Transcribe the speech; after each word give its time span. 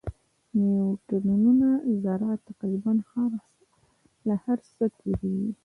د 0.53 0.55
نیوټرینو 0.61 1.51
ذره 2.03 2.29
تقریباً 2.47 2.91
له 4.27 4.35
هر 4.45 4.59
څه 4.75 4.85
تېرېږي. 4.99 5.51